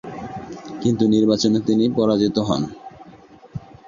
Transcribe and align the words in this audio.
কিন্তু 0.81 1.03
নির্বাচনে 1.07 1.59
তিনি 1.59 1.85
পরাজিত 1.97 2.35
হন। 2.39 2.61